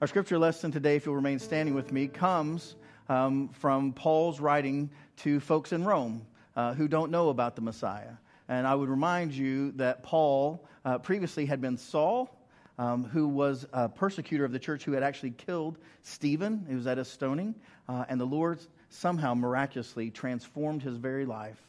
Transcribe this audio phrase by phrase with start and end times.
[0.00, 2.76] Our scripture lesson today, if you'll remain standing with me, comes
[3.08, 6.24] um, from Paul's writing to folks in Rome
[6.54, 8.12] uh, who don't know about the Messiah.
[8.48, 12.30] And I would remind you that Paul uh, previously had been Saul,
[12.78, 16.64] um, who was a persecutor of the church who had actually killed Stephen.
[16.68, 17.56] He was at a stoning.
[17.88, 18.60] Uh, and the Lord
[18.90, 21.60] somehow miraculously transformed his very life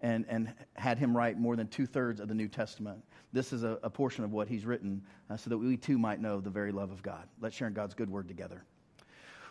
[0.00, 3.04] and, and had him write more than two thirds of the New Testament.
[3.34, 6.20] This is a, a portion of what he's written uh, so that we too might
[6.20, 7.24] know the very love of God.
[7.40, 8.62] Let's share in God's good word together.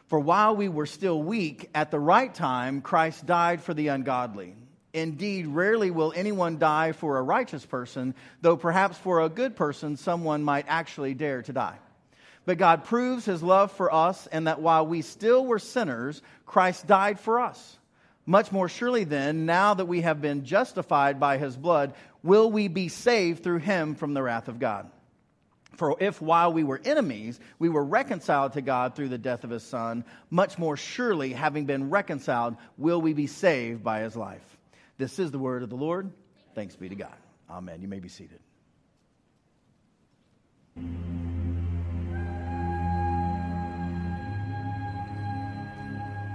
[0.08, 4.56] For while we were still weak, at the right time, Christ died for the ungodly.
[4.94, 9.98] Indeed, rarely will anyone die for a righteous person, though perhaps for a good person,
[9.98, 11.78] someone might actually dare to die.
[12.45, 16.88] But God proves his love for us, and that while we still were sinners, Christ
[16.88, 17.78] died for us.
[18.26, 22.68] Much more surely, then, now that we have been justified by his blood, will we
[22.68, 24.90] be saved through him from the wrath of God.
[25.76, 29.50] For if while we were enemies, we were reconciled to God through the death of
[29.50, 34.58] his son, much more surely, having been reconciled, will we be saved by his life.
[34.98, 36.11] This is the word of the Lord.
[36.53, 37.16] Thanks be to God.
[37.50, 37.81] Amen.
[37.81, 38.39] You may be seated.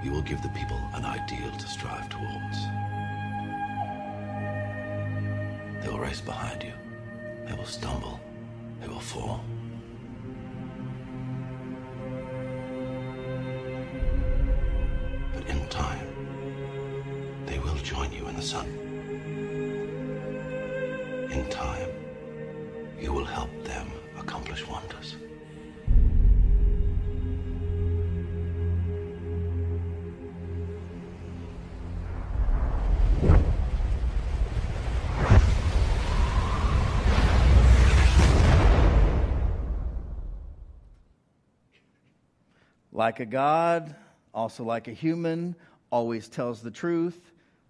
[0.03, 2.59] You will give the people an ideal to strive towards.
[5.89, 6.73] They will race behind you.
[7.47, 8.21] They will stumble.
[8.79, 9.43] They will fall.
[15.33, 16.07] But in time,
[17.47, 18.88] they will join you in the sun.
[42.99, 43.95] Like a God,
[44.35, 45.55] also like a human,
[45.89, 47.17] always tells the truth.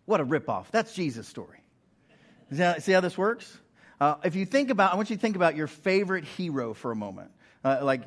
[0.06, 0.70] What a ripoff.
[0.70, 1.58] That's Jesus' story.
[2.50, 3.58] See how this works?
[4.00, 6.92] Uh, if you think about, I want you to think about your favorite hero for
[6.92, 7.30] a moment.
[7.62, 8.04] Uh, like,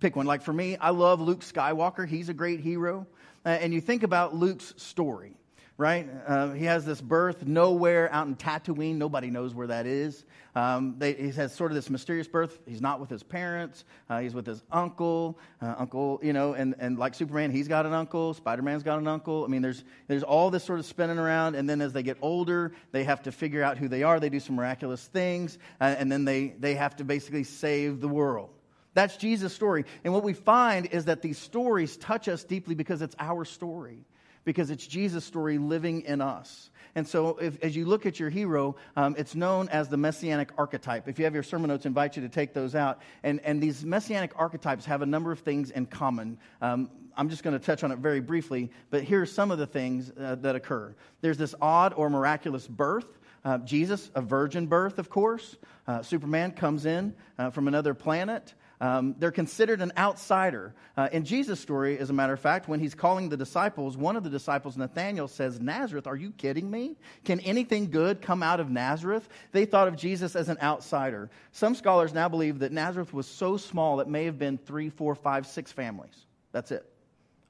[0.00, 0.24] pick one.
[0.24, 2.08] Like for me, I love Luke Skywalker.
[2.08, 3.06] He's a great hero.
[3.44, 5.36] Uh, and you think about Luke's story
[5.78, 6.08] right?
[6.26, 8.96] Uh, he has this birth nowhere out in Tatooine.
[8.96, 10.24] Nobody knows where that is.
[10.54, 12.58] Um, they, he has sort of this mysterious birth.
[12.66, 13.84] He's not with his parents.
[14.08, 15.38] Uh, he's with his uncle.
[15.60, 18.34] Uh, uncle, you know, and, and like Superman, he's got an uncle.
[18.34, 19.44] Spider Man's got an uncle.
[19.44, 21.54] I mean, there's, there's all this sort of spinning around.
[21.54, 24.20] And then as they get older, they have to figure out who they are.
[24.20, 25.58] They do some miraculous things.
[25.80, 28.50] Uh, and then they, they have to basically save the world.
[28.94, 29.86] That's Jesus' story.
[30.04, 34.04] And what we find is that these stories touch us deeply because it's our story
[34.44, 36.70] because it's Jesus' story living in us.
[36.94, 40.50] And so, if, as you look at your hero, um, it's known as the messianic
[40.58, 41.08] archetype.
[41.08, 43.00] If you have your sermon notes, I invite you to take those out.
[43.22, 46.38] And, and these messianic archetypes have a number of things in common.
[46.60, 49.58] Um, I'm just going to touch on it very briefly, but here are some of
[49.58, 50.94] the things uh, that occur.
[51.20, 53.06] There's this odd or miraculous birth.
[53.44, 55.56] Uh, Jesus, a virgin birth, of course.
[55.86, 58.54] Uh, Superman comes in uh, from another planet.
[58.82, 60.74] Um, they're considered an outsider.
[60.96, 64.16] Uh, in Jesus' story, as a matter of fact, when he's calling the disciples, one
[64.16, 66.96] of the disciples, Nathanael, says, Nazareth, are you kidding me?
[67.24, 69.28] Can anything good come out of Nazareth?
[69.52, 71.30] They thought of Jesus as an outsider.
[71.52, 75.14] Some scholars now believe that Nazareth was so small it may have been three, four,
[75.14, 76.26] five, six families.
[76.50, 76.84] That's it.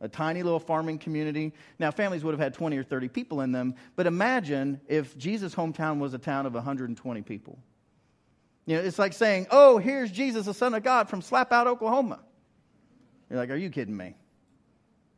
[0.03, 1.55] A tiny little farming community.
[1.79, 5.55] Now, families would have had 20 or 30 people in them, but imagine if Jesus'
[5.55, 7.59] hometown was a town of 120 people.
[8.67, 12.21] You know, it's like saying, oh, here's Jesus, the Son of God from Slapout, Oklahoma.
[13.29, 14.15] You're like, are you kidding me?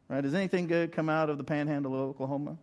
[0.08, 0.20] Right?
[0.20, 2.56] Does anything good come out of the panhandle of Oklahoma?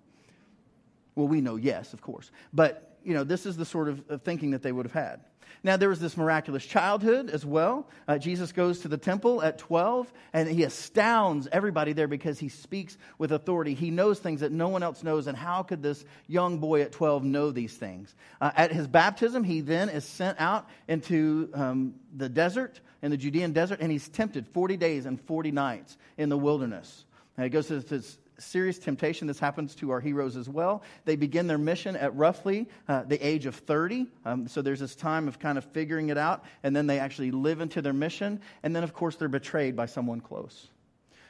[1.16, 2.32] Well, we know yes, of course.
[2.54, 5.22] But, you know, this is the sort of thinking that they would have had.
[5.64, 7.88] Now, there was this miraculous childhood as well.
[8.08, 12.50] Uh, Jesus goes to the temple at 12, and he astounds everybody there because he
[12.50, 13.76] speaks with authority.
[13.76, 16.92] He knows things that no one else knows, and how could this young boy at
[16.92, 18.16] 12 know these things?
[18.40, 23.18] Uh, at his baptism, he then is sent out into um, the desert, in the
[23.18, 27.06] Judean desert, and he's tempted 40 days and 40 nights in the wilderness.
[27.38, 29.28] And he goes to this serious temptation.
[29.28, 30.84] This happens to our heroes as well.
[31.06, 34.08] They begin their mission at roughly uh, the age of 30.
[34.26, 37.32] Um, so there's this time of kind of figuring it out, and then they actually
[37.32, 38.42] live into their mission.
[38.64, 40.68] And then, of course, they're betrayed by someone close.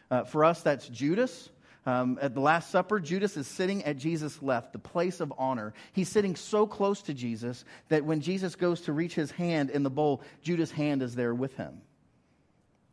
[0.10, 1.50] Uh, for us, that's Judas.
[1.86, 5.74] Um, at the Last Supper, Judas is sitting at Jesus' left, the place of honor.
[5.94, 9.81] He's sitting so close to Jesus that when Jesus goes to reach his hand in
[9.81, 11.81] the bowl, Judas' hand is there with him.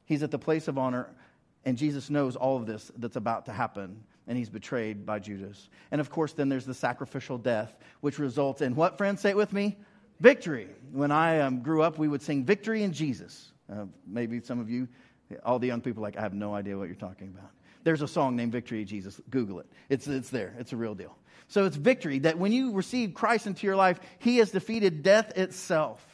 [0.06, 1.11] He's at the place of honor
[1.69, 5.69] and Jesus knows all of this that's about to happen, and he's betrayed by Judas.
[5.91, 9.20] And of course, then there's the sacrificial death, which results in what, friends?
[9.20, 9.76] Say it with me
[10.20, 10.69] victory.
[10.93, 13.53] When I um, grew up, we would sing Victory in Jesus.
[13.70, 14.88] Uh, maybe some of you
[15.44, 17.50] All the young people like, I have no idea what you're talking about.
[17.85, 19.20] There's a song named Victory in Jesus.
[19.31, 19.67] Google it.
[19.88, 20.55] It's, it's there.
[20.59, 21.17] It's a real deal.
[21.49, 25.37] So it's victory that when you receive Christ into your life, he has defeated death
[25.37, 26.05] itself.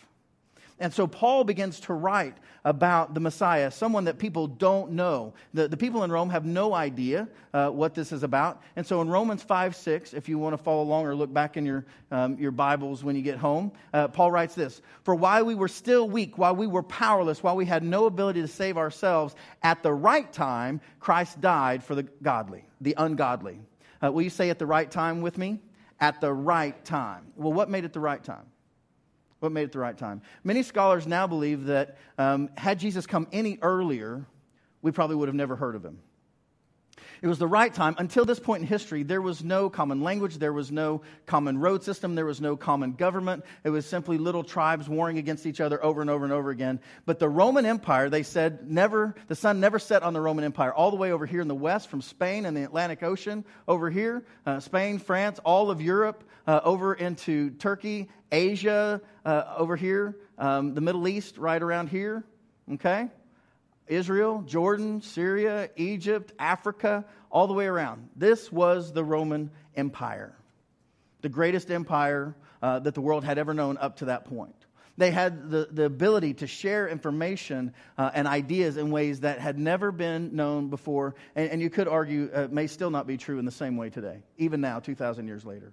[0.80, 5.34] And so Paul begins to write about the Messiah, someone that people don't know.
[5.52, 8.62] The, the people in Rome have no idea uh, what this is about.
[8.74, 11.56] And so in Romans 5 6, if you want to follow along or look back
[11.56, 15.44] in your, um, your Bibles when you get home, uh, Paul writes this For while
[15.44, 18.76] we were still weak, while we were powerless, while we had no ability to save
[18.76, 23.60] ourselves, at the right time, Christ died for the godly, the ungodly.
[24.02, 25.60] Uh, will you say at the right time with me?
[26.00, 27.26] At the right time.
[27.36, 28.46] Well, what made it the right time?
[29.44, 30.22] What made it the right time?
[30.42, 34.24] Many scholars now believe that um, had Jesus come any earlier,
[34.80, 35.98] we probably would have never heard of him.
[37.22, 37.94] It was the right time.
[37.98, 41.82] Until this point in history, there was no common language, there was no common road
[41.82, 43.44] system, there was no common government.
[43.64, 46.80] It was simply little tribes warring against each other over and over and over again.
[47.06, 50.72] But the Roman Empire, they said, never, the sun never set on the Roman Empire.
[50.72, 53.90] All the way over here in the west, from Spain and the Atlantic Ocean, over
[53.90, 60.16] here, uh, Spain, France, all of Europe, uh, over into Turkey, Asia, uh, over here,
[60.38, 62.24] um, the Middle East, right around here.
[62.72, 63.08] Okay?
[63.86, 68.08] Israel, Jordan, Syria, Egypt, Africa, all the way around.
[68.16, 70.34] This was the Roman Empire,
[71.20, 74.54] the greatest empire uh, that the world had ever known up to that point.
[74.96, 79.58] They had the, the ability to share information uh, and ideas in ways that had
[79.58, 81.16] never been known before.
[81.34, 83.90] And, and you could argue uh, may still not be true in the same way
[83.90, 85.72] today, even now, 2,000 years later.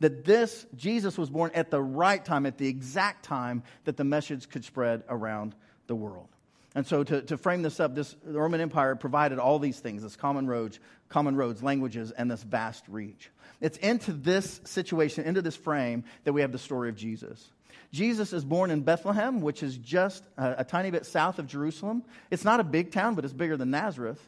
[0.00, 4.04] That this, Jesus was born at the right time, at the exact time that the
[4.04, 5.54] message could spread around
[5.86, 6.28] the world.
[6.76, 10.02] And so, to, to frame this up, this, the Roman Empire provided all these things
[10.02, 10.78] this common roads,
[11.08, 13.30] common roads, languages, and this vast reach.
[13.62, 17.50] It's into this situation, into this frame, that we have the story of Jesus.
[17.92, 22.02] Jesus is born in Bethlehem, which is just a, a tiny bit south of Jerusalem.
[22.30, 24.20] It's not a big town, but it's bigger than Nazareth.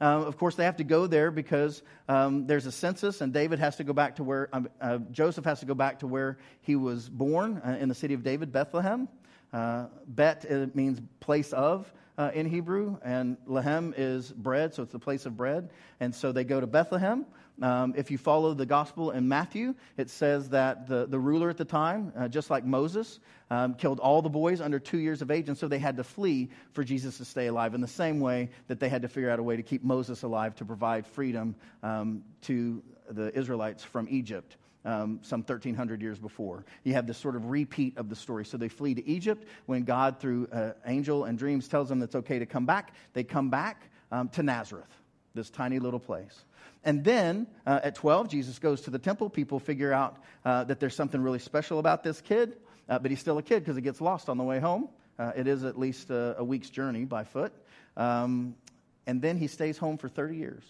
[0.00, 3.58] Um, of course, they have to go there because um, there's a census, and David
[3.58, 6.38] has to go back to where um, uh, Joseph has to go back to where
[6.60, 9.08] he was born uh, in the city of David, Bethlehem.
[9.52, 10.44] Uh, bet
[10.74, 15.36] means place of uh, in Hebrew, and Lehem is bread, so it's the place of
[15.36, 15.70] bread.
[16.00, 17.26] And so they go to Bethlehem.
[17.62, 21.56] Um, if you follow the gospel in Matthew, it says that the, the ruler at
[21.56, 23.18] the time, uh, just like Moses,
[23.50, 26.04] um, killed all the boys under two years of age, and so they had to
[26.04, 29.30] flee for Jesus to stay alive, in the same way that they had to figure
[29.30, 34.06] out a way to keep Moses alive to provide freedom um, to the Israelites from
[34.10, 34.56] Egypt
[34.86, 36.64] um, some 1,300 years before.
[36.84, 38.46] You have this sort of repeat of the story.
[38.46, 39.46] So they flee to Egypt.
[39.66, 43.24] When God, through uh, angel and dreams, tells them it's okay to come back, they
[43.24, 44.88] come back um, to Nazareth,
[45.34, 46.44] this tiny little place.
[46.84, 49.28] And then uh, at 12, Jesus goes to the temple.
[49.28, 52.56] People figure out uh, that there's something really special about this kid,
[52.88, 54.88] uh, but he's still a kid because he gets lost on the way home.
[55.18, 57.52] Uh, it is at least a, a, week's journey by foot.
[57.96, 58.54] Um,
[59.06, 60.62] and then he stays home for 30 years.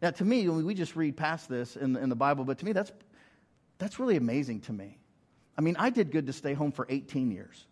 [0.00, 2.72] Now, to me, we just read past this in, in the Bible, but to me,
[2.72, 2.92] that's,
[3.78, 4.98] that's really amazing to me.
[5.56, 7.66] I mean, I did good to stay home for 18 years.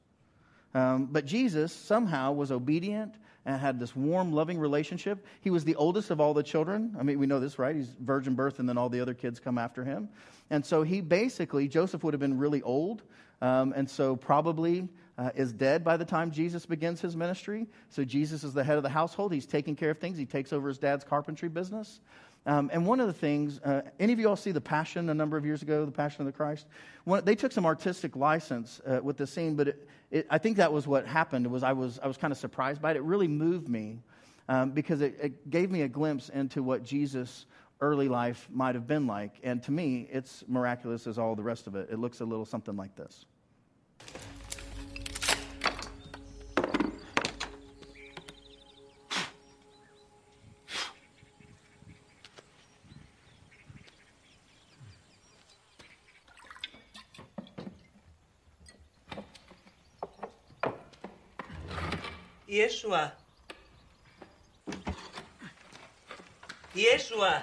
[0.74, 3.14] Um, but Jesus somehow was obedient
[3.46, 5.24] and had this warm, loving relationship.
[5.40, 6.96] He was the oldest of all the children.
[6.98, 7.76] I mean, we know this, right?
[7.76, 10.08] He's virgin birth, and then all the other kids come after him.
[10.50, 13.02] And so he basically, Joseph would have been really old,
[13.40, 14.88] um, and so probably
[15.18, 17.66] uh, is dead by the time Jesus begins his ministry.
[17.88, 19.32] So Jesus is the head of the household.
[19.32, 20.18] He's taking care of things.
[20.18, 22.00] He takes over his dad's carpentry business.
[22.44, 25.14] Um, and one of the things, uh, any of you all see The Passion a
[25.14, 26.66] number of years ago, The Passion of the Christ?
[27.04, 30.56] One, they took some artistic license uh, with the scene, but it, it, I think
[30.58, 31.50] that was what happened.
[31.50, 32.98] Was I was I was kind of surprised by it.
[32.98, 33.98] It really moved me
[34.48, 37.46] um, because it, it gave me a glimpse into what Jesus'
[37.80, 39.32] early life might have been like.
[39.42, 41.88] And to me, it's miraculous as all the rest of it.
[41.90, 43.26] It looks a little something like this.
[62.46, 63.12] Иешуа.
[66.74, 67.42] Иешуа.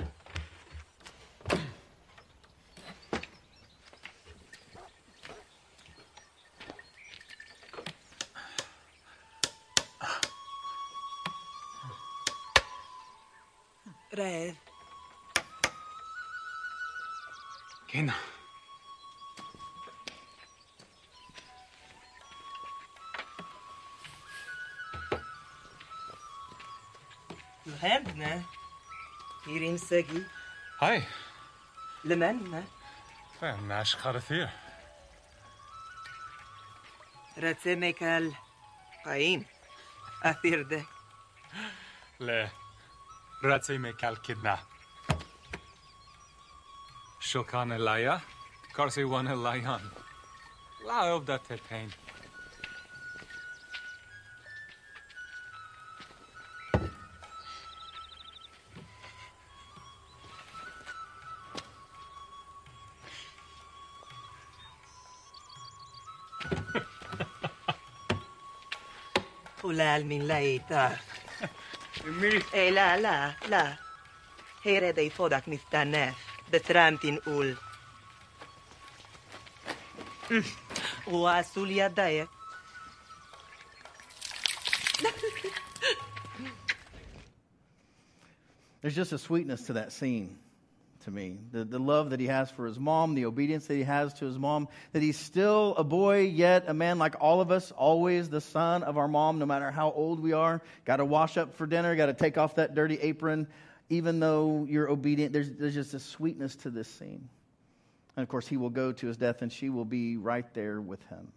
[29.48, 30.24] يريم ساقي.
[30.82, 31.04] هاي.
[32.04, 32.66] لمن؟
[33.42, 33.96] ما؟ ناش
[37.38, 38.36] راتسي ميكال
[39.06, 39.46] قايم.
[40.24, 40.86] أثير ده.
[42.20, 42.50] لا.
[43.44, 44.60] راتسي ميكال كدنا
[47.20, 48.22] شو كان اللايا
[48.76, 49.90] كارسي وان اللايان
[50.88, 51.92] لا يبدأ تتين
[69.64, 69.72] pain.
[69.72, 70.92] Ulal min laita.
[72.06, 72.42] Me.
[72.54, 73.78] Ei, la, la, la.
[74.64, 76.16] Here dei fodak nistanef.
[76.52, 77.56] Betramtin ul.
[80.30, 80.44] Mm.
[81.08, 82.28] Ua sulia dae.
[88.82, 90.38] There's just a sweetness to that scene
[91.04, 91.38] to me.
[91.52, 94.26] The, the love that he has for his mom, the obedience that he has to
[94.26, 98.30] his mom, that he's still a boy, yet a man like all of us, always
[98.30, 100.62] the son of our mom, no matter how old we are.
[100.86, 103.48] Got to wash up for dinner, got to take off that dirty apron,
[103.90, 105.34] even though you're obedient.
[105.34, 107.30] There's, there's just a sweetness to this scene.
[108.16, 110.80] And of course, he will go to his death, and she will be right there
[110.80, 111.32] with him.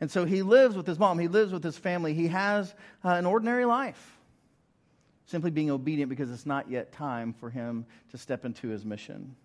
[0.00, 2.74] And so he lives with his mom, he lives with his family, he has
[3.04, 4.16] uh, an ordinary life
[5.26, 9.36] simply being obedient because it's not yet time for him to step into his mission.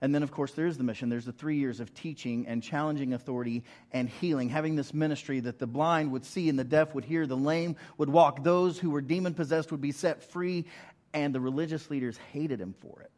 [0.00, 1.08] And then, of course, there's the mission.
[1.08, 5.58] There's the three years of teaching and challenging authority and healing, having this ministry that
[5.58, 8.90] the blind would see and the deaf would hear, the lame would walk, those who
[8.90, 10.66] were demon possessed would be set free,
[11.14, 13.10] and the religious leaders hated him for it.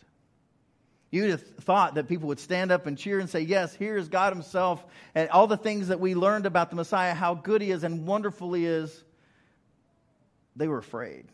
[1.10, 4.32] You'd have thought that people would stand up and cheer and say, Yes, here's God
[4.32, 7.84] Himself, and all the things that we learned about the Messiah, how good He is
[7.84, 9.04] and wonderful He is.
[10.56, 11.26] They were afraid.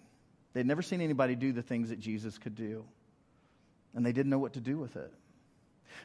[0.53, 2.85] They'd never seen anybody do the things that Jesus could do,
[3.95, 5.13] and they didn't know what to do with it.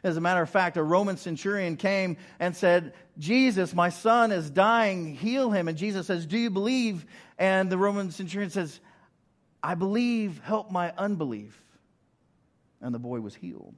[0.04, 4.50] As a matter of fact, a Roman centurion came and said, Jesus, my son is
[4.50, 5.68] dying, heal him.
[5.68, 7.06] And Jesus says, Do you believe?
[7.38, 8.80] And the Roman centurion says,
[9.64, 11.58] I believe, help my unbelief.
[12.82, 13.76] And the boy was healed.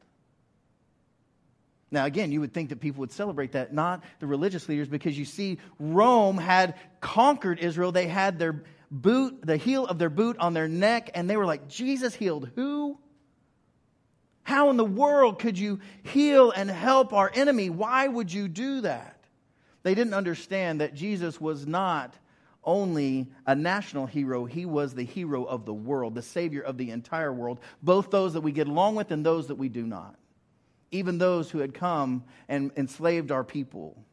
[1.92, 5.18] Now, again, you would think that people would celebrate that, not the religious leaders, because
[5.18, 7.92] you see, Rome had conquered Israel.
[7.92, 11.46] They had their boot, the heel of their boot on their neck, and they were
[11.46, 12.98] like, Jesus healed who?
[14.44, 17.70] How in the world could you heal and help our enemy?
[17.70, 19.16] Why would you do that?
[19.84, 22.16] They didn't understand that Jesus was not
[22.64, 26.92] only a national hero, he was the hero of the world, the savior of the
[26.92, 30.16] entire world, both those that we get along with and those that we do not,
[30.92, 34.04] even those who had come and enslaved our people.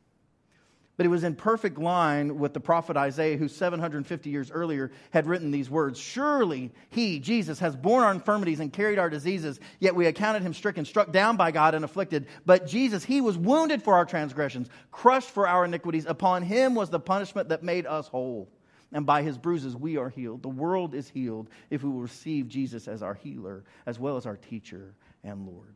[0.96, 5.26] But it was in perfect line with the prophet Isaiah, who 750 years earlier had
[5.26, 9.94] written these words Surely he, Jesus, has borne our infirmities and carried our diseases, yet
[9.94, 12.26] we accounted him stricken, struck down by God, and afflicted.
[12.46, 16.06] But Jesus, he was wounded for our transgressions, crushed for our iniquities.
[16.06, 18.48] Upon him was the punishment that made us whole.
[18.92, 20.42] And by his bruises we are healed.
[20.42, 24.24] The world is healed if we will receive Jesus as our healer, as well as
[24.24, 25.74] our teacher and Lord.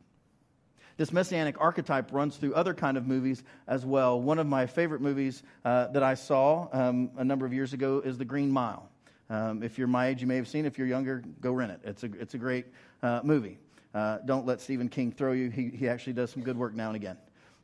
[1.01, 4.21] This messianic archetype runs through other kind of movies as well.
[4.21, 8.03] One of my favorite movies uh, that I saw um, a number of years ago
[8.05, 8.87] is The Green Mile.
[9.31, 10.69] Um, if you're my age, you may have seen it.
[10.69, 11.81] If you're younger, go rent it.
[11.85, 12.67] It's a, it's a great
[13.03, 13.57] uh, movie.
[13.95, 15.49] Uh, don't let Stephen King throw you.
[15.49, 17.17] He, he actually does some good work now and again.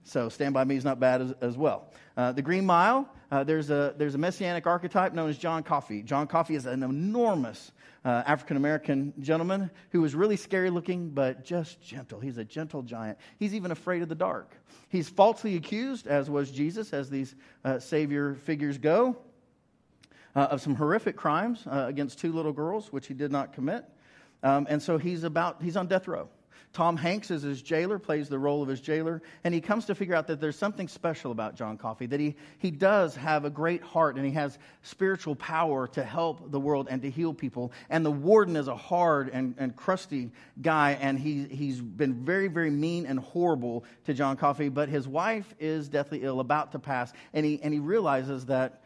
[0.04, 1.92] So Stand By Me is not bad as, as well.
[2.16, 6.02] Uh, the Green Mile, uh, there's, a, there's a messianic archetype known as John Coffey.
[6.02, 7.70] John Coffey is an enormous
[8.06, 12.20] uh, African American gentleman who was really scary looking, but just gentle.
[12.20, 13.18] He's a gentle giant.
[13.36, 14.54] He's even afraid of the dark.
[14.88, 17.34] He's falsely accused, as was Jesus, as these
[17.64, 19.18] uh, Savior figures go,
[20.36, 23.84] uh, of some horrific crimes uh, against two little girls, which he did not commit.
[24.42, 26.28] Um, and so he's about he's on death row.
[26.76, 29.94] Tom Hanks is his jailer, plays the role of his jailer, and he comes to
[29.94, 33.50] figure out that there's something special about John Coffey, that he, he does have a
[33.50, 37.72] great heart and he has spiritual power to help the world and to heal people.
[37.88, 42.48] And the warden is a hard and, and crusty guy, and he, he's been very,
[42.48, 46.78] very mean and horrible to John Coffey, but his wife is deathly ill, about to
[46.78, 48.82] pass, and he, and he realizes that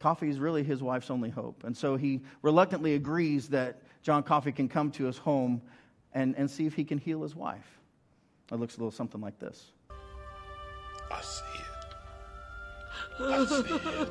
[0.00, 1.64] Coffey is really his wife's only hope.
[1.64, 5.62] And so he reluctantly agrees that John Coffey can come to his home
[6.12, 7.80] and, and see if he can heal his wife.
[8.52, 9.72] It looks a little something like this.
[11.10, 11.64] I see it.
[13.20, 14.08] I see it.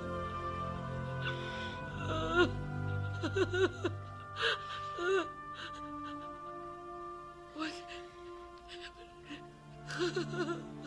[9.99, 10.17] Shh,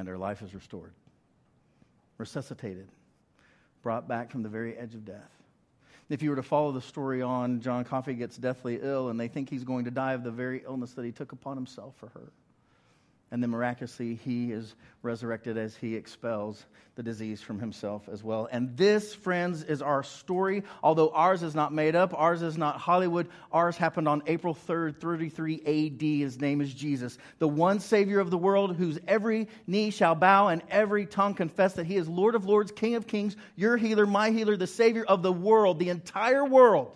[0.00, 0.92] and her life is restored,
[2.16, 2.88] resuscitated,
[3.82, 5.30] brought back from the very edge of death.
[6.08, 9.28] If you were to follow the story on, John Coffey gets deathly ill, and they
[9.28, 12.08] think he's going to die of the very illness that he took upon himself for
[12.08, 12.32] her.
[13.32, 18.48] And then miraculously, he is resurrected as he expels the disease from himself as well.
[18.50, 20.64] And this, friends, is our story.
[20.82, 24.96] Although ours is not made up, ours is not Hollywood, ours happened on April 3rd,
[24.96, 26.02] 33 AD.
[26.02, 30.48] His name is Jesus, the one Savior of the world, whose every knee shall bow
[30.48, 34.06] and every tongue confess that he is Lord of lords, King of kings, your healer,
[34.06, 36.90] my healer, the Savior of the world, the entire world.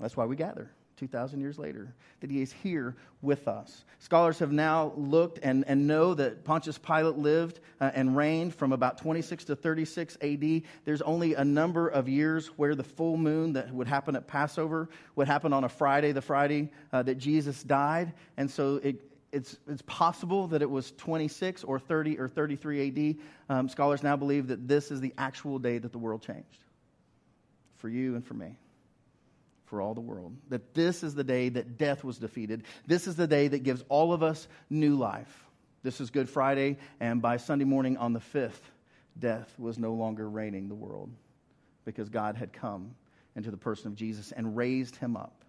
[0.00, 0.68] That's why we gather.
[0.96, 3.84] 2,000 years later, that he is here with us.
[3.98, 8.72] Scholars have now looked and, and know that Pontius Pilate lived uh, and reigned from
[8.72, 10.62] about 26 to 36 AD.
[10.84, 14.88] There's only a number of years where the full moon that would happen at Passover
[15.16, 18.14] would happen on a Friday, the Friday uh, that Jesus died.
[18.38, 23.18] And so it, it's, it's possible that it was 26 or 30 or 33
[23.50, 23.54] AD.
[23.54, 26.64] Um, scholars now believe that this is the actual day that the world changed
[27.76, 28.56] for you and for me
[29.66, 30.36] for all the world.
[30.48, 32.64] That this is the day that death was defeated.
[32.86, 35.44] This is the day that gives all of us new life.
[35.82, 38.60] This is Good Friday, and by Sunday morning on the 5th,
[39.18, 41.10] death was no longer reigning the world
[41.84, 42.94] because God had come
[43.36, 45.44] into the person of Jesus and raised him up.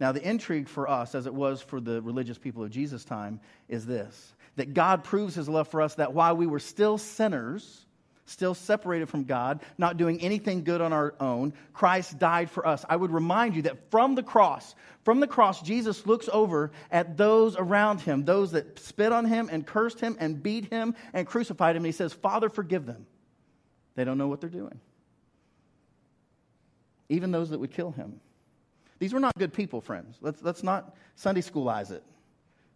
[0.00, 3.40] Now, the intrigue for us, as it was for the religious people of Jesus' time,
[3.68, 7.84] is this that God proves his love for us that while we were still sinners,
[8.28, 11.52] still separated from God, not doing anything good on our own.
[11.72, 12.84] Christ died for us.
[12.88, 17.16] I would remind you that from the cross, from the cross, Jesus looks over at
[17.16, 21.26] those around him, those that spit on him and cursed him and beat him and
[21.26, 21.80] crucified him.
[21.80, 23.06] And he says, Father, forgive them.
[23.94, 24.78] They don't know what they're doing.
[27.08, 28.20] Even those that would kill him.
[28.98, 30.16] These were not good people, friends.
[30.20, 32.02] Let's, let's not Sunday schoolize it.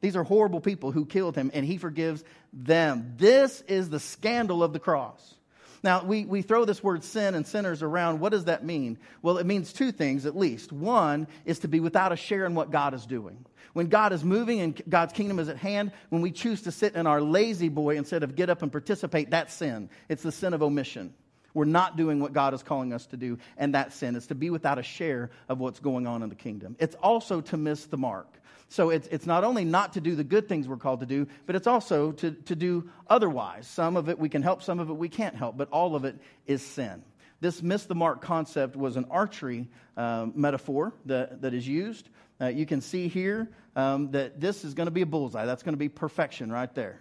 [0.01, 3.15] These are horrible people who killed him, and he forgives them.
[3.19, 5.35] This is the scandal of the cross.
[5.83, 8.21] Now, we, we throw this word sin and sinners around.
[8.21, 8.99] What does that mean?
[9.21, 10.73] Well, it means two things at least.
[10.73, 13.45] One is to be without a share in what God is doing.
[13.73, 16.95] When God is moving and God's kingdom is at hand, when we choose to sit
[16.95, 19.89] in our lazy boy instead of get up and participate, that's sin.
[20.09, 21.15] It's the sin of omission.
[21.55, 24.17] We're not doing what God is calling us to do, and that sin.
[24.17, 26.77] is to be without a share of what's going on in the kingdom.
[26.79, 28.29] It's also to miss the mark.
[28.73, 31.27] So it's, it's not only not to do the good things we're called to do,
[31.45, 33.67] but it's also to, to do otherwise.
[33.67, 36.07] Some of it we can help, some of it we can't help, but all of
[36.07, 37.03] it is sin.
[37.43, 42.09] This miss the mark concept was an archery um, metaphor that, that is used.
[42.41, 45.45] Uh, you can see here um, that this is going to be a bullseye.
[45.45, 46.99] That's going to be perfection right there.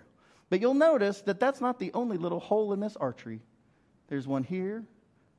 [0.50, 3.40] But you'll notice that that's not the only little hole in this archery.
[4.10, 4.84] There's one here,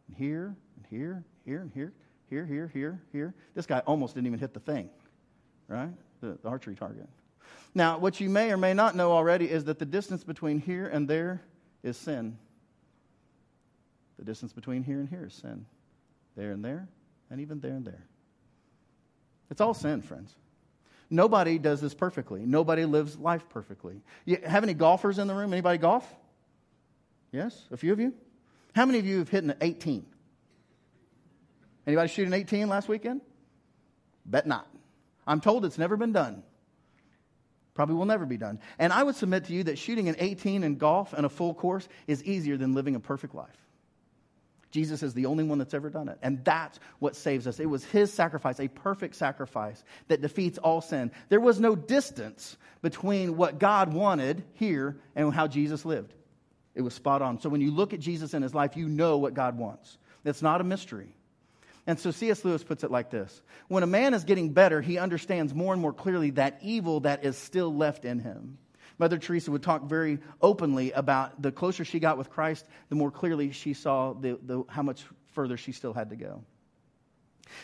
[0.09, 1.92] and here, and here, here, and here,
[2.31, 3.35] here, here, here, here.
[3.55, 4.88] This guy almost didn't even hit the thing,
[5.68, 5.90] right?
[6.22, 7.08] The, the archery target.
[7.74, 10.87] Now, what you may or may not know already is that the distance between here
[10.87, 11.42] and there
[11.82, 12.38] is sin.
[14.18, 15.66] The distance between here and here is sin.
[16.37, 16.88] There and there,
[17.30, 18.06] and even there and there.
[19.50, 20.35] It's all sin, friends.
[21.11, 22.40] Nobody does this perfectly.
[22.46, 24.00] Nobody lives life perfectly.
[24.24, 25.52] You have any golfers in the room?
[25.52, 26.11] Anybody golf?
[27.32, 27.66] Yes?
[27.70, 28.14] A few of you?
[28.74, 30.06] How many of you have hit an 18?
[31.87, 33.20] Anybody shoot an 18 last weekend?
[34.24, 34.71] Bet not.
[35.26, 36.42] I'm told it's never been done.
[37.74, 38.61] Probably will never be done.
[38.78, 41.54] And I would submit to you that shooting an 18 in golf and a full
[41.54, 43.56] course is easier than living a perfect life.
[44.70, 46.18] Jesus is the only one that's ever done it.
[46.22, 47.61] And that's what saves us.
[47.61, 51.12] It was his sacrifice, a perfect sacrifice that defeats all sin.
[51.28, 56.14] There was no distance between what God wanted here and how Jesus lived.
[56.74, 57.38] It was spot on.
[57.38, 59.98] So when you look at Jesus in his life, you know what God wants.
[60.24, 61.14] It's not a mystery.
[61.87, 62.45] And so C.S.
[62.45, 65.83] Lewis puts it like this When a man is getting better, he understands more and
[65.83, 68.59] more clearly that evil that is still left in him.
[68.99, 73.11] Mother Teresa would talk very openly about the closer she got with Christ, the more
[73.11, 76.45] clearly she saw the, the, how much further she still had to go.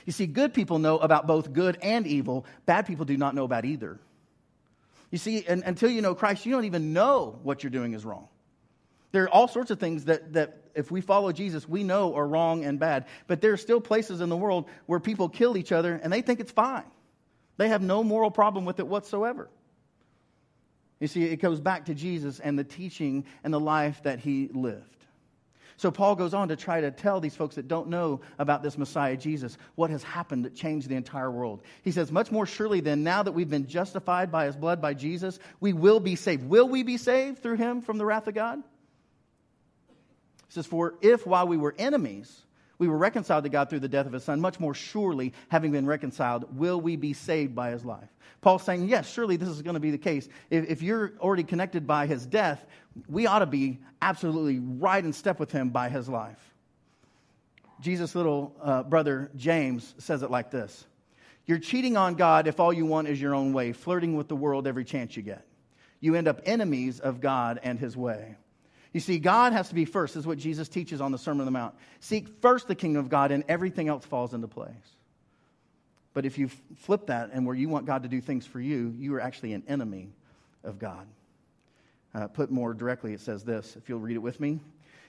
[0.05, 3.45] You see, good people know about both good and evil, bad people do not know
[3.45, 4.01] about either.
[5.11, 8.05] You see, and, until you know Christ, you don't even know what you're doing is
[8.05, 8.29] wrong.
[9.13, 12.27] There are all sorts of things that, that if we follow Jesus, we know are
[12.27, 13.07] wrong and bad.
[13.27, 16.23] But there are still places in the world where people kill each other and they
[16.23, 16.85] think it's fine.
[17.57, 19.49] They have no moral problem with it whatsoever.
[21.01, 24.49] You see, it goes back to Jesus and the teaching and the life that he
[24.53, 24.99] lived.
[25.77, 28.77] So Paul goes on to try to tell these folks that don't know about this
[28.77, 31.63] Messiah Jesus what has happened that changed the entire world.
[31.83, 34.95] He says, Much more surely than now that we've been justified by his blood by
[34.95, 36.49] Jesus, we will be saved.
[36.49, 38.61] Will we be saved through him from the wrath of God?
[40.49, 42.43] He says, For if while we were enemies,
[42.79, 44.41] We were reconciled to God through the death of his son.
[44.41, 48.09] Much more surely, having been reconciled, will we be saved by his life.
[48.41, 50.29] Paul's saying, yes, surely this is going to be the case.
[50.49, 52.65] If, if you're already connected by his death,
[53.09, 56.39] we ought to be absolutely right in step with him by his life.
[57.81, 60.87] Jesus' little uh, brother James says it like this
[61.47, 64.37] You're cheating on God if all you want is your own way, flirting with the
[64.37, 65.45] world every chance you get.
[66.01, 68.37] You end up enemies of God and his way.
[68.93, 71.41] You see, God has to be first, this is what Jesus teaches on the Sermon
[71.41, 71.75] on the Mount.
[72.01, 74.73] Seek first the kingdom of God, and everything else falls into place.
[76.15, 78.95] But if you flip that and where you want God to do things for you,
[78.99, 80.09] you are actually an enemy
[80.65, 81.07] of God.
[82.15, 84.59] Uh, put more directly, it says this, if you'll read it with me.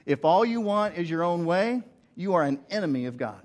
[0.05, 1.81] If all you want is your own way,
[2.15, 3.41] you are an enemy of God.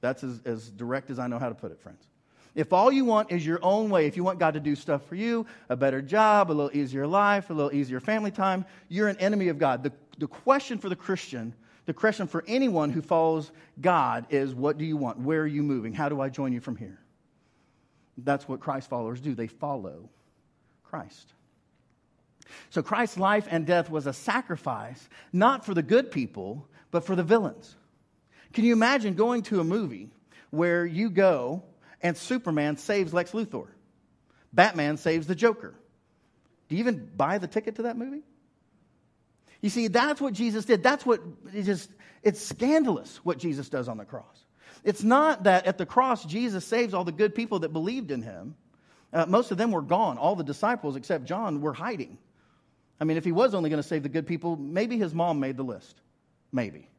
[0.00, 2.09] That's as, as direct as I know how to put it, friends.
[2.54, 5.06] If all you want is your own way, if you want God to do stuff
[5.06, 9.08] for you, a better job, a little easier life, a little easier family time, you're
[9.08, 9.82] an enemy of God.
[9.82, 11.54] The, the question for the Christian,
[11.86, 15.18] the question for anyone who follows God is what do you want?
[15.20, 15.92] Where are you moving?
[15.92, 16.98] How do I join you from here?
[18.18, 19.34] That's what Christ followers do.
[19.34, 20.08] They follow
[20.82, 21.32] Christ.
[22.70, 27.14] So Christ's life and death was a sacrifice, not for the good people, but for
[27.14, 27.76] the villains.
[28.52, 30.10] Can you imagine going to a movie
[30.50, 31.62] where you go
[32.02, 33.68] and Superman saves Lex Luthor?
[34.52, 35.74] Batman saves the Joker.
[36.68, 38.22] Do you even buy the ticket to that movie?
[39.60, 40.82] You see, that's what Jesus did.
[40.82, 41.20] That's what
[41.52, 41.90] it just,
[42.22, 44.44] it's scandalous what Jesus does on the cross.
[44.84, 48.22] It's not that at the cross, Jesus saves all the good people that believed in
[48.22, 48.56] him.
[49.12, 50.16] Uh, most of them were gone.
[50.18, 52.16] All the disciples, except John, were hiding.
[53.00, 55.40] I mean, if he was only going to save the good people, maybe his mom
[55.40, 56.00] made the list.
[56.52, 56.89] Maybe.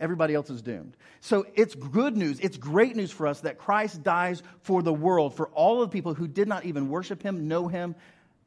[0.00, 0.96] Everybody else is doomed.
[1.20, 2.38] So it's good news.
[2.40, 5.92] It's great news for us that Christ dies for the world, for all of the
[5.92, 7.96] people who did not even worship him, know him,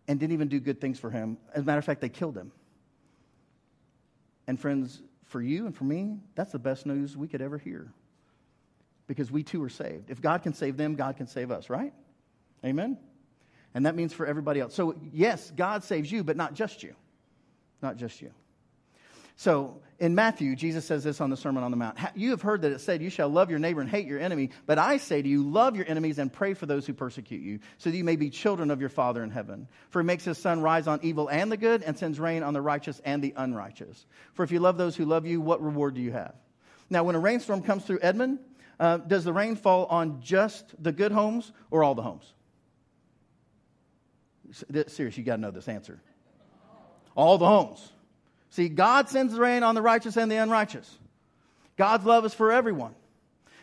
[0.08, 1.38] and didn't even do good things for him.
[1.54, 2.52] As a matter of fact, they killed him.
[4.48, 7.92] And friends, for you and for me, that's the best news we could ever hear.
[9.08, 10.10] Because we too are saved.
[10.10, 11.94] If God can save them, God can save us, right?
[12.66, 12.98] Amen?
[13.74, 14.74] And that means for everybody else.
[14.74, 16.96] So, yes, God saves you, but not just you.
[17.82, 18.32] Not just you.
[19.42, 22.62] So in Matthew, Jesus says this on the Sermon on the Mount You have heard
[22.62, 24.52] that it said, You shall love your neighbor and hate your enemy.
[24.68, 27.58] But I say to you, love your enemies and pray for those who persecute you,
[27.80, 29.68] so that you may be children of your Father in heaven.
[29.90, 32.54] For he makes his sun rise on evil and the good, and sends rain on
[32.54, 34.06] the righteous and the unrighteous.
[34.36, 36.36] For if you love those who love you, what reward do you have?
[36.92, 38.38] Now, when a rainstorm comes through Edmond,
[38.80, 42.32] uh, does the rain fall on just the good homes or all the homes?
[44.86, 46.00] Serious, you got to know this answer.
[47.16, 47.92] All the homes.
[48.52, 51.00] See, God sends the rain on the righteous and the unrighteous.
[51.78, 52.94] God's love is for everyone.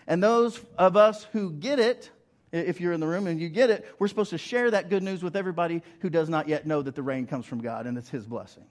[0.06, 2.10] And those of us who get it,
[2.50, 5.02] if you're in the room and you get it, we're supposed to share that good
[5.02, 7.98] news with everybody who does not yet know that the rain comes from God and
[7.98, 8.64] it's His blessing.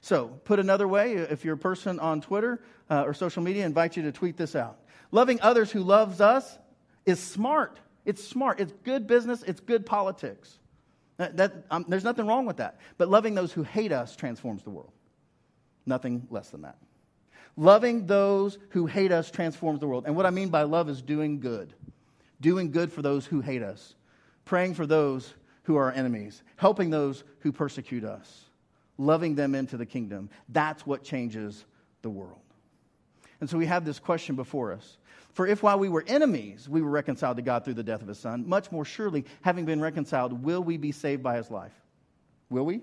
[0.00, 3.66] So, put another way, if you're a person on Twitter uh, or social media, I
[3.66, 4.78] invite you to tweet this out.
[5.10, 6.56] Loving others who loves us
[7.04, 7.80] is smart.
[8.04, 8.60] It's smart.
[8.60, 9.42] It's good business.
[9.42, 10.56] It's good politics.
[11.16, 12.78] That, that um, there's nothing wrong with that.
[12.98, 14.92] But loving those who hate us transforms the world.
[15.86, 16.76] Nothing less than that.
[17.56, 20.04] Loving those who hate us transforms the world.
[20.06, 21.72] And what I mean by love is doing good.
[22.40, 23.94] Doing good for those who hate us.
[24.44, 26.42] Praying for those who are our enemies.
[26.56, 28.44] Helping those who persecute us.
[28.98, 30.28] Loving them into the kingdom.
[30.50, 31.64] That's what changes
[32.02, 32.40] the world.
[33.40, 34.98] And so we have this question before us.
[35.32, 38.08] For if while we were enemies, we were reconciled to God through the death of
[38.08, 41.74] his son, much more surely, having been reconciled, will we be saved by his life?
[42.48, 42.80] Will we?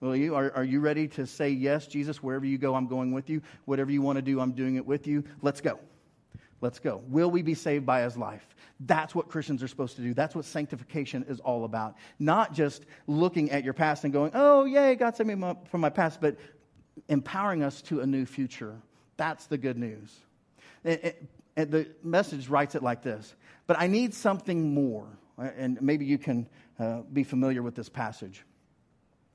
[0.00, 0.34] Will you?
[0.34, 3.42] Are, are you ready to say, Yes, Jesus, wherever you go, I'm going with you.
[3.64, 5.24] Whatever you want to do, I'm doing it with you.
[5.42, 5.78] Let's go.
[6.60, 7.02] Let's go.
[7.08, 8.46] Will we be saved by his life?
[8.80, 10.14] That's what Christians are supposed to do.
[10.14, 11.96] That's what sanctification is all about.
[12.18, 15.90] Not just looking at your past and going, oh, yay, God saved me from my
[15.90, 16.36] past, but
[17.08, 18.76] empowering us to a new future.
[19.16, 20.16] That's the good news.
[20.84, 23.34] And the message writes it like this
[23.66, 25.06] But I need something more.
[25.36, 26.48] And maybe you can
[26.80, 28.44] uh, be familiar with this passage.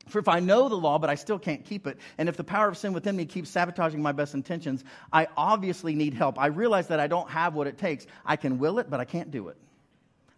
[0.08, 2.44] For if I know the law, but I still can't keep it, and if the
[2.44, 6.38] power of sin within me keeps sabotaging my best intentions, I obviously need help.
[6.38, 8.06] I realize that I don't have what it takes.
[8.26, 9.58] I can will it, but I can't do it.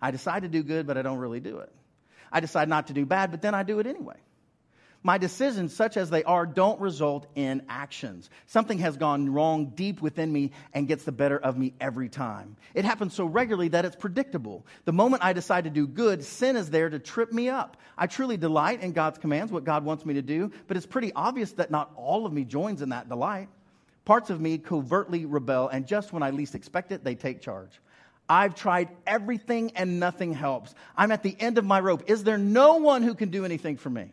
[0.01, 1.71] I decide to do good, but I don't really do it.
[2.31, 4.17] I decide not to do bad, but then I do it anyway.
[5.05, 8.27] My decisions, such as they are, don't result in actions.
[8.47, 12.55] Something has gone wrong deep within me and gets the better of me every time.
[12.73, 14.65] It happens so regularly that it's predictable.
[14.85, 17.77] The moment I decide to do good, sin is there to trip me up.
[17.95, 21.13] I truly delight in God's commands, what God wants me to do, but it's pretty
[21.13, 23.47] obvious that not all of me joins in that delight.
[24.05, 27.79] Parts of me covertly rebel, and just when I least expect it, they take charge.
[28.27, 30.73] I've tried everything and nothing helps.
[30.97, 32.05] I'm at the end of my rope.
[32.07, 34.11] Is there no one who can do anything for me?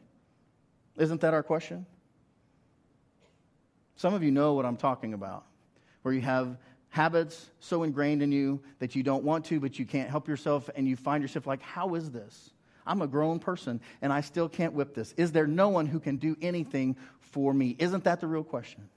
[0.96, 1.86] Isn't that our question?
[3.96, 5.44] Some of you know what I'm talking about,
[6.02, 6.56] where you have
[6.88, 10.68] habits so ingrained in you that you don't want to, but you can't help yourself,
[10.74, 12.50] and you find yourself like, How is this?
[12.86, 15.14] I'm a grown person and I still can't whip this.
[15.16, 17.76] Is there no one who can do anything for me?
[17.78, 18.88] Isn't that the real question?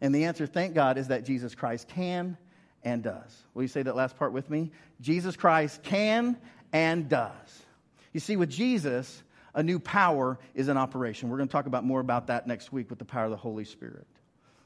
[0.00, 2.36] And the answer, thank God, is that Jesus Christ can
[2.84, 3.42] and does.
[3.54, 4.70] Will you say that last part with me?
[5.00, 6.36] Jesus Christ can
[6.72, 7.64] and does.
[8.12, 9.22] You see, with Jesus,
[9.56, 11.30] a new power is in operation.
[11.30, 13.36] We're going to talk about more about that next week with the power of the
[13.36, 14.06] Holy Spirit.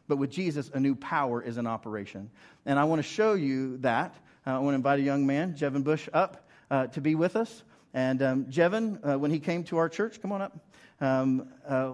[0.08, 2.28] But with Jesus, a new power is in operation.
[2.66, 4.16] And I want to show you that.
[4.44, 7.36] Uh, I want to invite a young man, Jevin Bush, up uh, to be with
[7.36, 7.62] us.
[7.94, 10.58] And um, Jevin, uh, when he came to our church, come on up,
[11.00, 11.92] um, uh,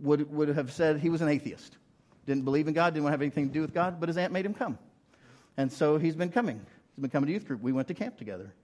[0.00, 1.76] would, would have said he was an atheist.
[2.24, 4.16] Didn't believe in God, didn't want to have anything to do with God, but his
[4.16, 4.78] aunt made him come.
[5.58, 6.64] And so he's been coming.
[6.96, 7.60] He's been coming to youth group.
[7.60, 8.54] We went to camp together.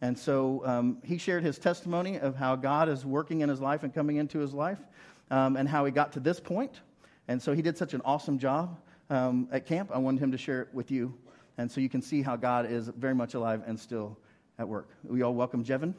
[0.00, 3.82] And so um, he shared his testimony of how God is working in his life
[3.82, 4.78] and coming into his life
[5.30, 6.80] um, and how he got to this point.
[7.26, 8.78] And so he did such an awesome job
[9.10, 9.90] um, at camp.
[9.92, 11.14] I wanted him to share it with you.
[11.58, 14.16] And so you can see how God is very much alive and still
[14.58, 14.90] at work.
[15.02, 15.94] We all welcome Jevin.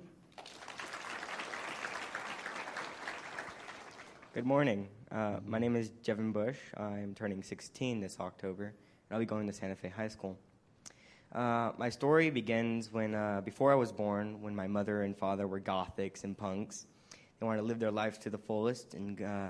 [4.33, 4.87] Good morning.
[5.11, 6.57] Uh, my name is Jevin Bush.
[6.77, 8.73] I'm turning 16 this October, and
[9.11, 10.37] I'll be going to Santa Fe High School.
[11.33, 15.47] Uh, my story begins when, uh, before I was born, when my mother and father
[15.47, 16.87] were gothics and punks.
[17.39, 19.49] They wanted to live their lives to the fullest and uh,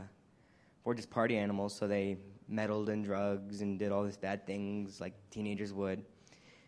[0.83, 2.17] were just party animals, so they
[2.49, 6.03] meddled in drugs and did all these bad things like teenagers would.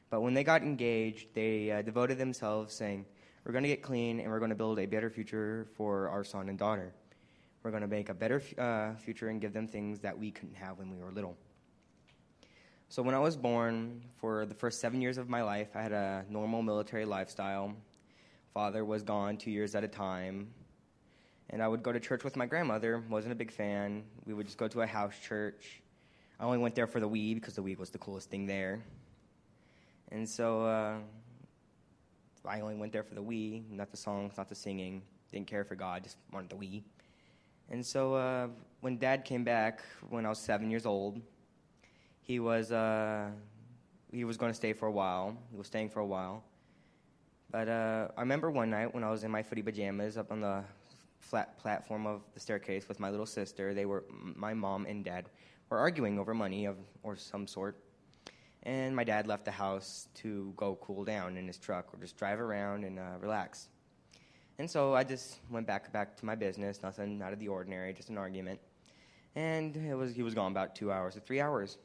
[0.10, 3.06] But when they got engaged, they uh, devoted themselves, saying,
[3.44, 6.24] We're going to get clean and we're going to build a better future for our
[6.24, 6.94] son and daughter.
[7.64, 10.56] We're going to make a better uh, future and give them things that we couldn't
[10.56, 11.36] have when we were little.
[12.92, 15.94] So, when I was born, for the first seven years of my life, I had
[15.94, 17.74] a normal military lifestyle.
[18.54, 20.50] Father was gone two years at a time.
[21.52, 24.04] And I would go to church with my grandmother, wasn't a big fan.
[24.26, 25.82] We would just go to a house church.
[26.38, 28.84] I only went there for the Wii because the Wii was the coolest thing there.
[30.12, 30.96] And so uh,
[32.46, 35.02] I only went there for the Wii, not the songs, not the singing.
[35.32, 36.84] Didn't care for God, just wanted the Wii.
[37.70, 38.48] And so uh,
[38.82, 41.22] when dad came back when I was seven years old,
[42.32, 43.30] he was, uh,
[44.10, 45.38] he was going to stay for a while.
[45.52, 46.46] He was staying for a while.
[47.52, 50.40] But uh, I remember one night when I was in my footy pajamas up on
[50.40, 50.64] the
[51.20, 53.74] flat platform of the staircase with my little sister.
[53.74, 54.06] They were,
[54.48, 55.26] my mom and dad
[55.70, 57.76] were arguing over money of, or some sort.
[58.64, 62.16] And my dad left the house to go cool down in his truck or just
[62.16, 63.68] drive around and uh, relax.
[64.58, 67.92] And so I just went back back to my business, nothing out of the ordinary,
[67.92, 68.62] just an argument.
[69.36, 71.78] And it was he was gone about two hours or three hours.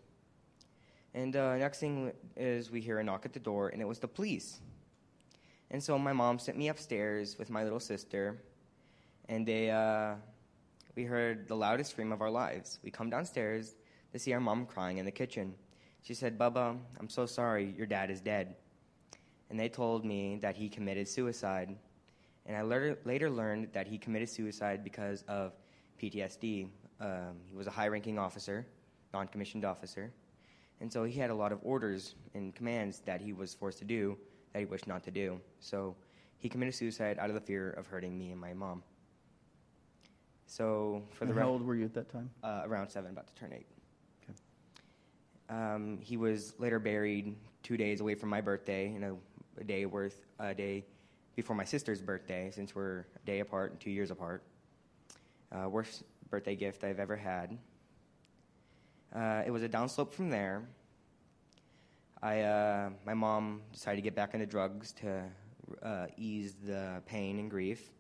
[1.16, 3.98] And uh, next thing is we hear a knock at the door, and it was
[3.98, 4.60] the police.
[5.72, 8.40] And so my mom sent me upstairs with my little sister,
[9.28, 10.14] and they uh,
[10.94, 12.78] we heard the loudest scream of our lives.
[12.84, 13.74] We come downstairs
[14.12, 15.54] to see our mom crying in the kitchen.
[16.02, 17.74] She said, "Bubba, I'm so sorry.
[17.76, 18.54] Your dad is dead."
[19.50, 21.76] And they told me that he committed suicide
[22.46, 25.52] and I later, later learned that he committed suicide because of
[26.00, 26.68] PTSD.
[27.00, 28.66] Um, he was a high ranking officer,
[29.12, 30.12] non commissioned officer,
[30.80, 33.84] and so he had a lot of orders and commands that he was forced to
[33.84, 34.16] do
[34.52, 35.40] that he wished not to do.
[35.60, 35.96] So
[36.38, 38.82] he committed suicide out of the fear of hurting me and my mom.
[40.46, 42.30] So for and the how old were you at that time?
[42.42, 43.66] Uh, around seven, about to turn eight.
[44.22, 44.34] Okay.
[45.48, 49.14] Um, he was later buried two days away from my birthday in a,
[49.60, 50.84] a day worth a day
[51.34, 54.42] before my sister's birthday, since we're a day apart and two years apart.
[55.52, 57.58] Uh, worst birthday gift I've ever had.
[59.16, 60.62] Uh, it was a downslope from there.
[62.22, 65.24] I, uh, my mom decided to get back into drugs to
[65.82, 67.92] uh, ease the pain and grief,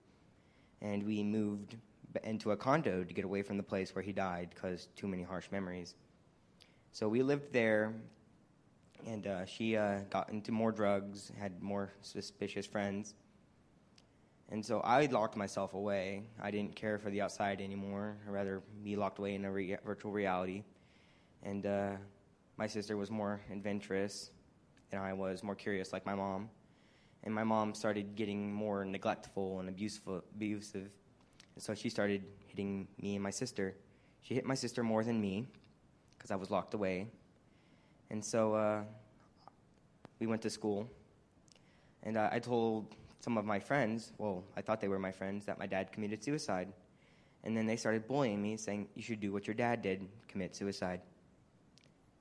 [0.82, 1.76] and we moved
[2.22, 5.22] into a condo to get away from the place where he died because too many
[5.22, 5.94] harsh memories.
[6.92, 7.94] So we lived there,
[9.06, 13.14] and uh, she uh, got into more drugs, had more suspicious friends.
[14.50, 16.24] And so I locked myself away.
[16.42, 18.18] I didn't care for the outside anymore.
[18.26, 20.62] I'd rather be locked away in a re- virtual reality.
[21.46, 21.92] And uh,
[22.56, 24.30] my sister was more adventurous,
[24.90, 26.50] and I was more curious, like my mom.
[27.22, 30.22] And my mom started getting more neglectful and abusive.
[30.34, 30.90] abusive.
[31.54, 33.76] And so she started hitting me and my sister.
[34.22, 35.46] She hit my sister more than me
[36.18, 37.06] because I was locked away.
[38.10, 38.82] And so uh,
[40.18, 40.90] we went to school.
[42.02, 45.46] And uh, I told some of my friends, well, I thought they were my friends,
[45.46, 46.72] that my dad committed suicide.
[47.44, 50.56] And then they started bullying me, saying, You should do what your dad did commit
[50.56, 51.00] suicide.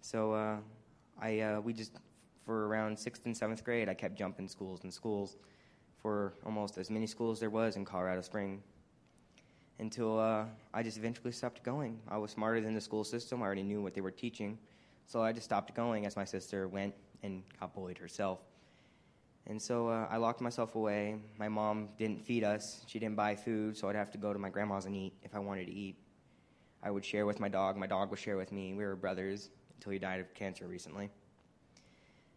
[0.06, 0.58] So uh,
[1.20, 1.94] I, uh, we just,
[2.46, 5.36] for around sixth and seventh grade, I kept jumping schools and schools
[6.00, 8.62] for almost as many schools there was in Colorado Spring.
[9.80, 12.00] until uh, I just eventually stopped going.
[12.08, 13.42] I was smarter than the school system.
[13.42, 14.60] I already knew what they were teaching.
[15.08, 18.42] So I just stopped going as my sister went and got bullied herself.
[19.48, 21.16] And so uh, I locked myself away.
[21.40, 22.86] My mom didn't feed us.
[22.86, 25.34] She didn't buy food, so I'd have to go to my grandma's and eat if
[25.34, 25.96] I wanted to eat.
[26.84, 27.76] I would share with my dog.
[27.76, 28.76] My dog would share with me.
[28.76, 31.10] We were brothers until he died of cancer recently.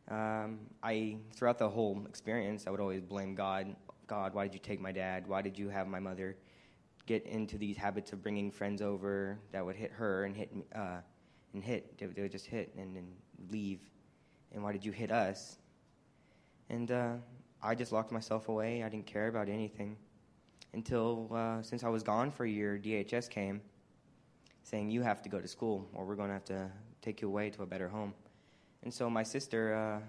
[0.08, 3.76] Um, I, throughout the whole experience, I would always blame God.
[4.06, 5.26] God, why did you take my dad?
[5.26, 6.36] Why did you have my mother
[7.06, 10.98] get into these habits of bringing friends over that would hit her and hit uh,
[11.52, 11.98] and hit?
[11.98, 13.08] They, would- they would just hit and then
[13.50, 13.80] leave.
[14.54, 15.58] And why did you hit us?
[16.70, 17.14] And uh,
[17.62, 18.82] I just locked myself away.
[18.82, 19.96] I didn't care about anything
[20.72, 23.60] until uh, since I was gone for a year, DHS came
[24.62, 26.70] saying you have to go to school or we're going to have to
[27.02, 28.14] take you away to a better home.
[28.82, 30.00] And so my sister uh,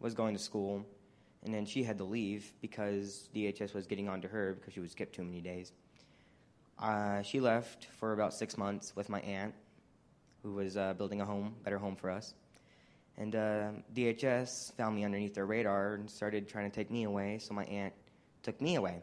[0.00, 0.84] was going to school,
[1.44, 4.80] and then she had to leave because DHS was getting on to her because she
[4.80, 5.72] was skip too many days.
[6.78, 9.54] Uh, she left for about six months with my aunt,
[10.42, 12.34] who was uh, building a home, better home for us.
[13.16, 17.38] And uh, DHS found me underneath their radar and started trying to take me away,
[17.40, 17.92] so my aunt
[18.42, 19.02] took me away.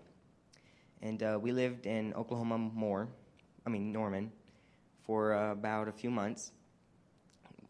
[1.01, 3.09] And uh, we lived in Oklahoma more,
[3.65, 4.31] I mean, Norman,
[5.03, 6.53] for uh, about a few months.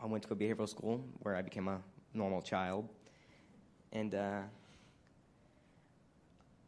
[0.02, 1.80] I went to a behavioral school where I became a
[2.14, 2.90] normal child.
[3.92, 4.42] And uh,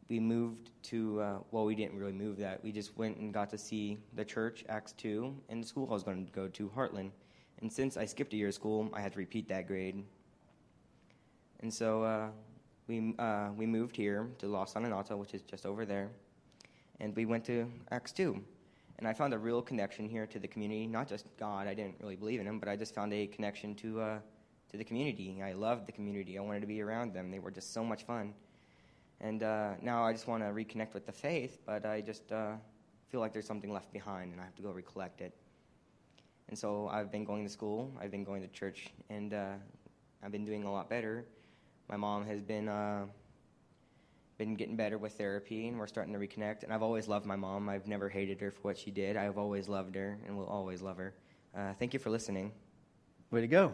[0.09, 2.63] we moved to, uh, well, we didn't really move that.
[2.63, 5.93] We just went and got to see the church, Acts 2, and the school I
[5.93, 7.11] was going to go to, Heartland.
[7.61, 10.03] And since I skipped a year of school, I had to repeat that grade.
[11.61, 12.27] And so uh,
[12.87, 16.09] we, uh, we moved here to Los Ananata, which is just over there.
[16.99, 18.41] And we went to Acts 2.
[18.99, 21.67] And I found a real connection here to the community, not just God.
[21.67, 24.19] I didn't really believe in him, but I just found a connection to, uh,
[24.71, 25.41] to the community.
[25.43, 26.38] I loved the community.
[26.38, 27.29] I wanted to be around them.
[27.29, 28.33] They were just so much fun.
[29.21, 32.53] And uh, now I just want to reconnect with the faith, but I just uh,
[33.10, 35.33] feel like there's something left behind, and I have to go recollect it.
[36.49, 39.53] And so I've been going to school, I've been going to church, and uh,
[40.23, 41.25] I've been doing a lot better.
[41.89, 43.05] My mom has been uh,
[44.38, 46.63] been getting better with therapy, and we're starting to reconnect.
[46.63, 47.69] And I've always loved my mom.
[47.69, 49.17] I've never hated her for what she did.
[49.17, 51.13] I've always loved her, and will always love her.
[51.58, 52.52] Uh, thank you for listening.
[53.32, 53.73] Way to go.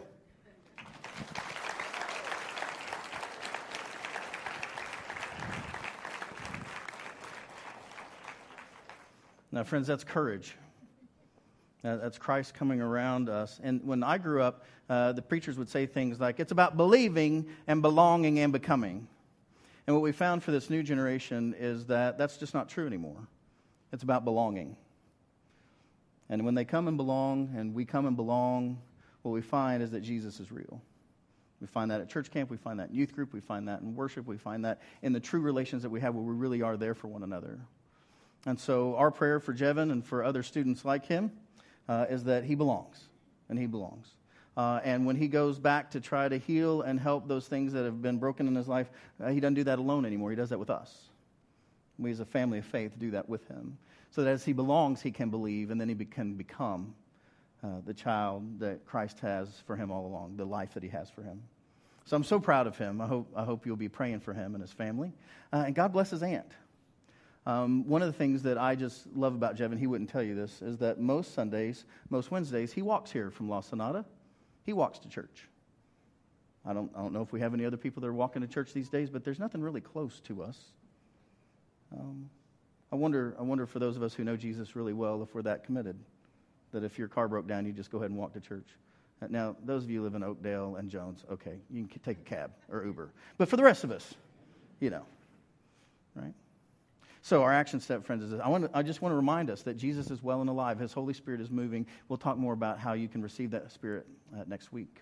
[9.52, 10.56] Now, friends, that's courage.
[11.82, 13.60] That's Christ coming around us.
[13.62, 17.46] And when I grew up, uh, the preachers would say things like, it's about believing
[17.66, 19.06] and belonging and becoming.
[19.86, 23.28] And what we found for this new generation is that that's just not true anymore.
[23.92, 24.76] It's about belonging.
[26.28, 28.80] And when they come and belong, and we come and belong,
[29.22, 30.80] what we find is that Jesus is real.
[31.60, 33.80] We find that at church camp, we find that in youth group, we find that
[33.80, 36.62] in worship, we find that in the true relations that we have where we really
[36.62, 37.60] are there for one another.
[38.46, 41.32] And so, our prayer for Jevin and for other students like him
[41.88, 43.02] uh, is that he belongs,
[43.48, 44.08] and he belongs.
[44.56, 47.84] Uh, and when he goes back to try to heal and help those things that
[47.84, 48.88] have been broken in his life,
[49.22, 50.30] uh, he doesn't do that alone anymore.
[50.30, 51.08] He does that with us.
[51.98, 53.78] We, as a family of faith, do that with him.
[54.10, 56.94] So that as he belongs, he can believe, and then he be- can become
[57.64, 61.10] uh, the child that Christ has for him all along, the life that he has
[61.10, 61.42] for him.
[62.04, 63.00] So I'm so proud of him.
[63.00, 65.12] I hope, I hope you'll be praying for him and his family.
[65.52, 66.52] Uh, and God bless his aunt.
[67.46, 70.34] Um, one of the things that I just love about Jevin, he wouldn't tell you
[70.34, 74.04] this, is that most Sundays, most Wednesdays, he walks here from La Sonata.
[74.64, 75.48] He walks to church.
[76.66, 78.48] I don't, I don't know if we have any other people that are walking to
[78.48, 80.58] church these days, but there's nothing really close to us.
[81.92, 82.30] Um,
[82.90, 85.42] I, wonder, I wonder for those of us who know Jesus really well if we're
[85.42, 85.96] that committed,
[86.72, 88.66] that if your car broke down, you just go ahead and walk to church.
[89.20, 92.18] Uh, Now, those of you who live in Oakdale and Jones, okay, you can take
[92.18, 93.10] a cab or Uber.
[93.36, 94.14] But for the rest of us,
[94.80, 95.04] you know,
[96.14, 96.32] right?
[97.24, 98.40] So our action step, friends, is this.
[98.44, 100.78] I, want to, I just want to remind us that Jesus is well and alive.
[100.78, 101.86] His Holy Spirit is moving.
[102.06, 104.06] We'll talk more about how you can receive that Spirit
[104.36, 105.00] uh, next week.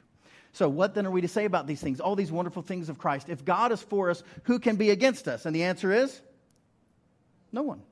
[0.53, 1.99] So what then are we to say about these things?
[1.99, 3.29] All these wonderful things of Christ.
[3.29, 5.47] If God is for us, who can be against us?
[5.47, 6.20] And the answer is
[7.51, 7.83] no one.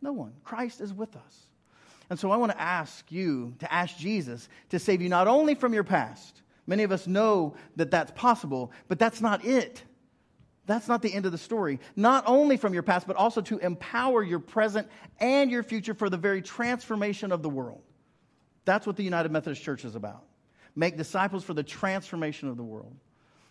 [0.00, 0.32] No one.
[0.44, 1.46] Christ is with us.
[2.08, 5.56] And so I want to ask you to ask Jesus to save you not only
[5.56, 6.40] from your past.
[6.68, 9.82] Many of us know that that's possible, but that's not it.
[10.66, 11.80] That's not the end of the story.
[11.96, 14.88] Not only from your past, but also to empower your present
[15.18, 17.82] and your future for the very transformation of the world.
[18.64, 20.24] That's what the United Methodist Church is about.
[20.76, 22.94] Make disciples for the transformation of the world.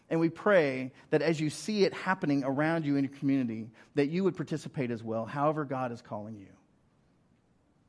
[0.09, 4.07] And we pray that as you see it happening around you in your community, that
[4.07, 6.47] you would participate as well, however God is calling you.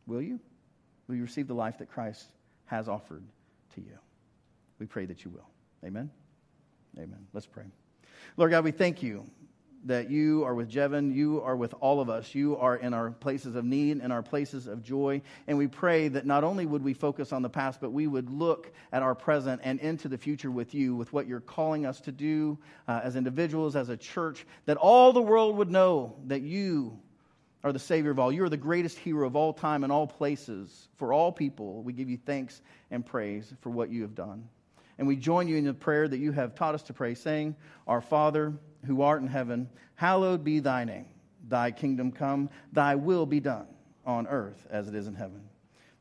[0.06, 0.40] Will you?
[1.08, 2.26] Will you receive the life that Christ
[2.66, 3.22] has offered
[3.74, 3.98] to you?
[4.78, 5.48] We pray that you will.
[5.84, 6.10] Amen.
[6.98, 7.26] Amen.
[7.32, 7.64] Let's pray.
[8.36, 9.24] Lord God, we thank you
[9.84, 12.34] that you are with Jevin, you are with all of us.
[12.34, 15.22] You are in our places of need and our places of joy.
[15.46, 18.30] And we pray that not only would we focus on the past, but we would
[18.30, 22.00] look at our present and into the future with you, with what you're calling us
[22.02, 22.58] to do
[22.88, 26.98] uh, as individuals, as a church, that all the world would know that you
[27.64, 28.32] are the Savior of all.
[28.32, 30.88] You are the greatest hero of all time and all places.
[30.96, 32.60] For all people, we give you thanks
[32.90, 34.48] and praise for what you have done.
[35.00, 37.56] And we join you in the prayer that you have taught us to pray, saying,
[37.86, 38.52] Our Father,
[38.84, 41.06] who art in heaven, hallowed be thy name.
[41.48, 43.66] Thy kingdom come, thy will be done
[44.04, 45.40] on earth as it is in heaven.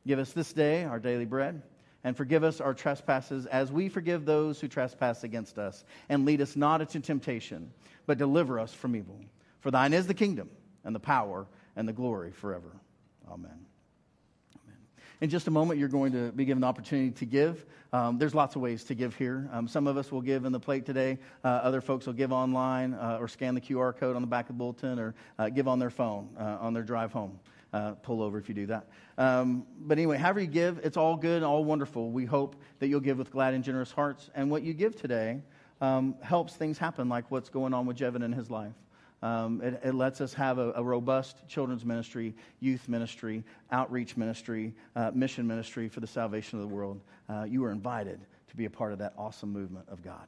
[0.06, 1.62] Give us this day our daily bread,
[2.04, 5.86] and forgive us our trespasses as we forgive those who trespass against us.
[6.10, 7.72] And lead us not into temptation,
[8.04, 9.18] but deliver us from evil.
[9.60, 10.50] For thine is the kingdom,
[10.84, 12.76] and the power, and the glory forever.
[13.32, 13.69] Amen.
[15.20, 17.66] In just a moment, you're going to be given the opportunity to give.
[17.92, 19.50] Um, there's lots of ways to give here.
[19.52, 21.18] Um, some of us will give in the plate today.
[21.44, 24.48] Uh, other folks will give online uh, or scan the QR code on the back
[24.48, 27.38] of the bulletin or uh, give on their phone uh, on their drive home.
[27.72, 28.88] Uh, pull over if you do that.
[29.18, 32.10] Um, but anyway, however you give, it's all good, all wonderful.
[32.10, 34.30] We hope that you'll give with glad and generous hearts.
[34.34, 35.42] And what you give today
[35.82, 38.72] um, helps things happen, like what's going on with Jevin in his life.
[39.22, 44.72] Um, it, it, lets us have a, a, robust children's ministry, youth ministry, outreach ministry,
[44.96, 47.02] uh, mission ministry for the salvation of the world.
[47.28, 50.26] Uh, you are invited to be a part of that awesome movement of God.